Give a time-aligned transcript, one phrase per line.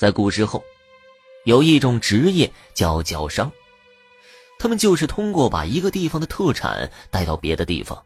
[0.00, 0.64] 在古时候，
[1.44, 3.52] 有一种职业叫脚商，
[4.58, 8.02] 他们就是通过把一个地方的特产带到别的地方，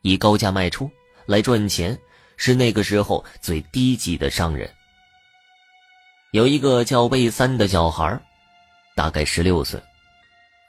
[0.00, 0.90] 以高价卖出
[1.26, 1.98] 来赚钱，
[2.38, 4.72] 是那个时候最低级的商人。
[6.30, 8.18] 有一个叫魏三的小孩，
[8.96, 9.78] 大概十六岁，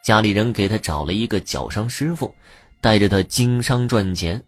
[0.04, 2.36] 家里人给他找了一个脚商师傅，
[2.82, 4.44] 带着他经商赚钱。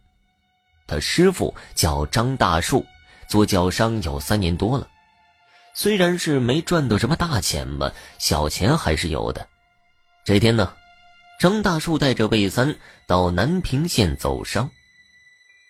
[0.85, 2.85] 他师傅叫张大树，
[3.29, 4.85] 做脚商有三年多了，
[5.79, 9.47] 虽然是没赚到什么大钱吧，小钱还是有的。
[10.25, 10.73] 这天呢，
[11.39, 14.68] 张大树带着魏三到南平县走商。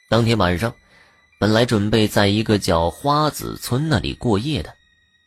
[0.07, 0.73] 当天晚上，
[1.38, 4.73] 本来准备在一个叫花子村那里过夜的。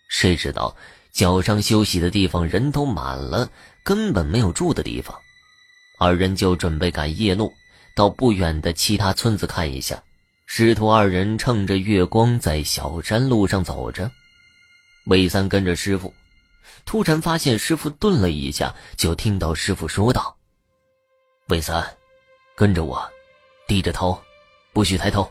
[0.08, 0.74] 谁知道
[1.12, 3.50] 脚商休息的地方人都满了，
[3.84, 5.14] 根本没有住的地方。
[5.98, 7.52] 二人就准备赶夜路，
[7.94, 10.02] 到不远的其他村子看一下。
[10.46, 14.10] 师徒二人乘着月光在小山路上走着。
[15.04, 16.12] 魏三跟着师傅，
[16.84, 20.36] 突然发现师傅顿了一下，就听到师傅说道
[21.48, 21.84] ：“魏三，
[22.54, 23.10] 跟着我，
[23.66, 24.20] 低着头，
[24.72, 25.28] 不许抬头。”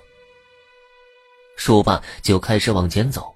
[1.55, 3.33] 说罢就开始往前走。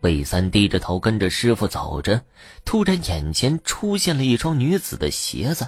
[0.00, 2.22] 魏三低着头跟着师傅走着，
[2.64, 5.66] 突然眼前出现了一双女子的鞋子。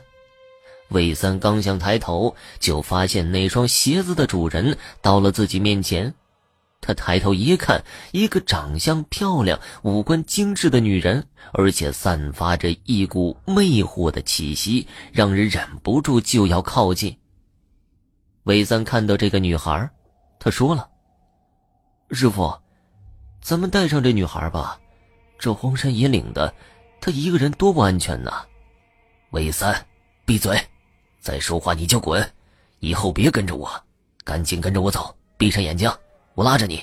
[0.89, 6.15] 魏三刚想抬头，就发现那双鞋子的主人到了自己面前。
[6.81, 17.17] 他抬头一看，一个长相漂亮、五官精致的女人，而且散发着一股魅惑的气息，让人忍不住就要靠近。
[18.45, 19.91] 魏三看到这个女孩，
[20.39, 20.89] 他说了
[22.11, 22.53] ：“师傅。”
[23.43, 24.79] 咱们带上这女孩吧，
[25.39, 26.53] 这荒山野岭的，
[27.01, 28.45] 她一个人多不安全呐！
[29.31, 29.87] 魏三，
[30.27, 30.61] 闭嘴！
[31.21, 32.23] 再说话你就滚！
[32.81, 33.71] 以后别跟着我，
[34.25, 35.91] 赶紧跟着我走，闭上眼睛，
[36.41, 36.83] 我拉着你。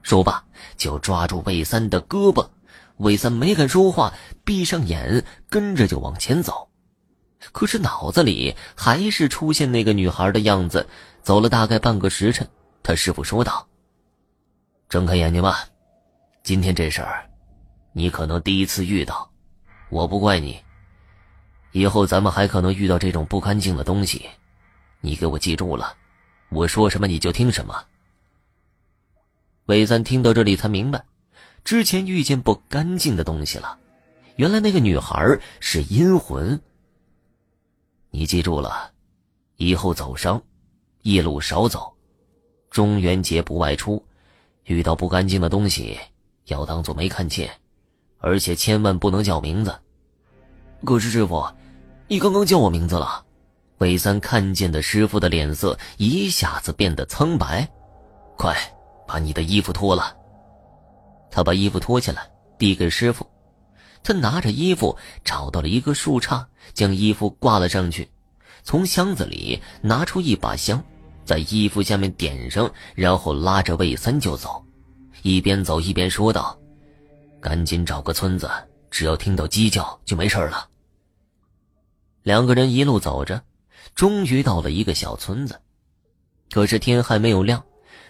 [0.00, 0.42] 说罢，
[0.78, 2.48] 就抓住魏三的胳膊。
[2.96, 6.66] 魏三没敢说话，闭上眼，跟着就往前走。
[7.52, 10.88] 可是脑子里还是出现那个女孩的样子。
[11.22, 12.48] 走了大概半个时辰，
[12.82, 13.68] 他师傅说道。
[14.88, 15.66] 睁开眼睛吧，
[16.42, 17.28] 今天这事儿，
[17.92, 19.30] 你可能第一次遇到，
[19.90, 20.58] 我不怪你。
[21.72, 24.26] 以后咱们还可能遇到这种不干净的东西，
[25.02, 25.94] 你给我记住了，
[26.48, 27.84] 我说什么你就听什么。
[29.66, 31.04] 韦三听到这里才明白，
[31.64, 33.78] 之前遇见不干净的东西了，
[34.36, 36.60] 原来那个女孩是阴魂。
[38.10, 38.90] 你记住了，
[39.56, 40.42] 以后走商，
[41.02, 41.94] 夜路少走，
[42.70, 44.04] 中元节不外出。
[44.64, 45.98] 遇到不干净的东西，
[46.46, 47.50] 要当做没看见，
[48.18, 49.76] 而且千万不能叫名字。
[50.84, 51.44] 可是师傅，
[52.08, 53.24] 你刚刚叫我名字了。
[53.78, 57.68] 韦三看见的师傅的脸色一下子变得苍白。
[58.36, 58.56] 快，
[59.12, 60.16] 把你的衣服脱了。
[61.30, 63.26] 他把衣服脱下来，递给师傅。
[64.02, 68.08] 他拿着衣服找到了一个树杈，将衣服挂了上去，
[68.62, 70.82] 从箱子里拿出一把香。
[71.26, 74.64] 在衣服下面点上，然后拉着魏三就走，
[75.20, 76.58] 一边走一边说道
[77.38, 78.50] ：“赶紧找个村子，
[78.90, 80.66] 只要听到鸡叫就没事了。”
[82.24, 83.42] 两个人一路走着，
[83.94, 85.60] 终于到了一个小村子。
[86.50, 87.62] 可是天还没有亮，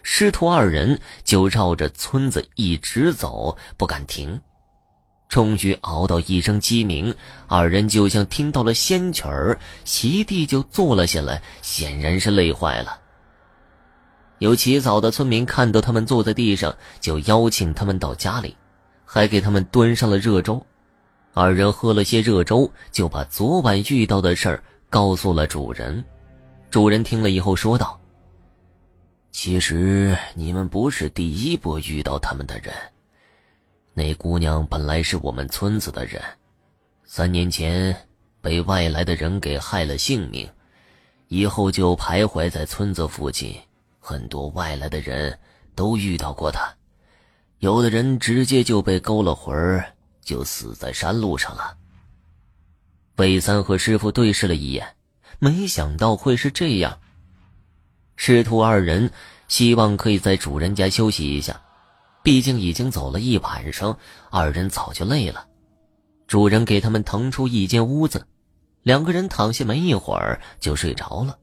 [0.02, 4.40] 师徒二人就绕着村子一直走，不敢停。
[5.28, 7.14] 终于熬到一声鸡鸣，
[7.46, 12.98] 二人就像听到了仙曲儿，席地就坐了下来，显然是累坏了。
[14.38, 18.54] 有起早的村民看到他们坐在地上，就邀请他们到家里，
[19.06, 20.60] 还给他们端上了热粥。
[21.32, 26.04] 二人喝了些热粥，就把昨晚遇到的事儿告诉了主人。
[26.70, 27.98] 主人听了以后说道
[29.32, 32.72] ：“其实你们不是第一波遇到他们的人。
[33.94, 36.22] 那姑娘本来是我们村子的人，
[37.04, 37.96] 三年前
[38.40, 40.48] 被外来的人给害了性命，
[41.28, 43.58] 以后就徘徊在村子附近。”
[44.04, 45.38] 很多外来的人
[45.76, 46.74] 都遇到过他，
[47.60, 51.76] 有的人直接就被勾了魂儿，就死在山路上了。
[53.14, 54.96] 魏三和师傅对视了一眼，
[55.38, 56.98] 没想到会是这样。
[58.24, 59.10] 师徒二人
[59.48, 61.60] 希望可以在主人家休息一下，
[62.22, 63.98] 毕竟已经走了一晚上，
[64.30, 65.44] 二人早就累了。
[66.28, 68.24] 主人给他们腾出一间屋子，
[68.84, 71.36] 两个人躺下没一会儿就睡着了。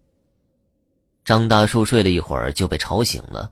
[1.26, 3.52] 张大树睡了一会儿就被吵醒了，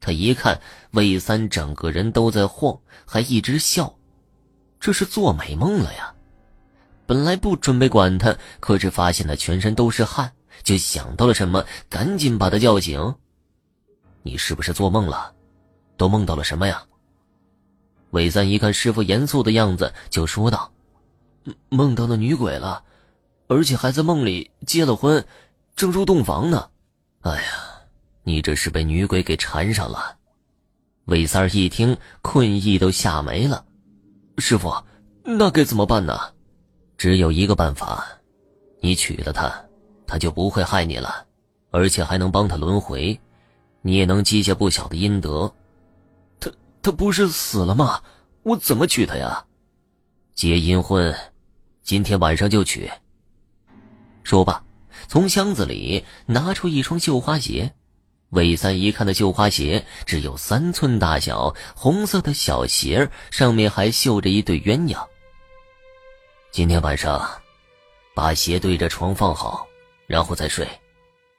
[0.00, 0.60] 他一看
[0.92, 3.92] 魏三整个人都在晃，还一直笑，
[4.78, 6.14] 这是做美梦了呀！
[7.04, 13.14] 本来不准备管他，可是发现他全身都是汗，就想到了什么，赶紧把他叫醒。
[14.22, 15.34] 你是不是做梦了？
[15.96, 16.82] 都梦到了什么呀？
[18.10, 20.72] 魏三一看师傅严肃的样子，就说道
[21.68, 22.82] ：“梦到那女鬼了，
[23.48, 25.24] 而且还在梦里结了婚，
[25.76, 26.70] 正入洞房呢。
[27.20, 27.48] 哎呀，
[28.22, 30.16] 你这是被女鬼给缠上了。”
[31.06, 33.64] 魏三一听，困意都吓没了。
[34.38, 34.72] 师傅，
[35.22, 36.18] 那该怎么办呢？
[36.96, 38.06] 只有一个办法，
[38.80, 39.52] 你娶了她，
[40.14, 41.26] 他就不会害你了，
[41.72, 43.20] 而且还能帮他轮回，
[43.82, 45.52] 你也能积下不小的阴德。
[46.38, 46.48] 他
[46.80, 48.00] 他不是死了吗？
[48.44, 49.44] 我怎么娶她呀？
[50.32, 51.12] 结阴婚，
[51.82, 52.88] 今天晚上就娶。
[54.22, 54.62] 说罢，
[55.08, 57.74] 从箱子里拿出一双绣花鞋。
[58.28, 64.96] 魏三一看，那绣花鞋只有三寸大小，红色的小鞋上面还绣着一对鸳鸯。
[66.52, 67.28] 今天晚上，
[68.14, 69.66] 把鞋对着床放好，
[70.06, 70.66] 然后再睡。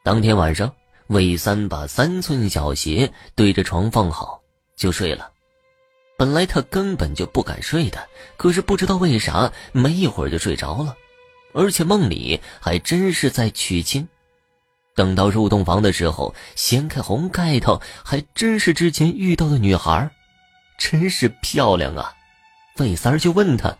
[0.03, 0.71] 当天晚上，
[1.07, 4.41] 魏三把三寸小鞋对着床放好，
[4.75, 5.31] 就睡了。
[6.17, 8.07] 本来他根本就不敢睡的，
[8.37, 10.95] 可是不知道为啥，没一会儿就睡着了，
[11.53, 14.07] 而且梦里还真是在娶亲。
[14.95, 20.09] 等到入洞房的时候，掀开红盖头，还真是之前遇到的女孩，
[20.77, 22.13] 真是漂亮啊！
[22.77, 23.77] 魏三儿就问他：“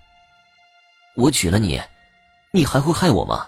[1.16, 1.82] 我娶了你，
[2.52, 3.48] 你还会害我吗？”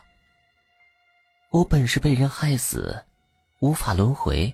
[1.58, 3.04] 我本是被人害死，
[3.62, 4.54] 无法轮回。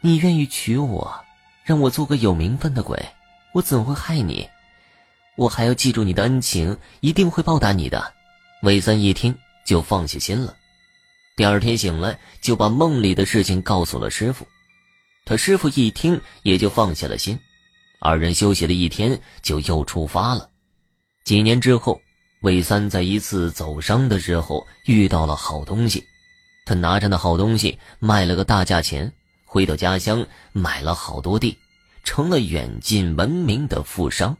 [0.00, 1.24] 你愿意娶我，
[1.62, 3.00] 让我做个有名分的鬼，
[3.52, 4.48] 我怎会害你？
[5.36, 8.12] 我还要记住你的恩情，一定会报答你的。
[8.62, 9.32] 魏三一听
[9.64, 10.56] 就放下心了。
[11.36, 14.44] 第二天醒来，就把梦里的事情告诉了师傅。
[15.24, 17.38] 他师傅一听，也就放下了心。
[18.00, 20.50] 二人休息了一天，就又出发了。
[21.24, 22.00] 几年之后，
[22.44, 26.06] 魏三在一次走商的时候遇到了好东西，
[26.66, 29.10] 他拿着那好东西卖了个大价钱，
[29.46, 31.56] 回到家乡买了好多地，
[32.04, 34.36] 成了远近闻名的富商。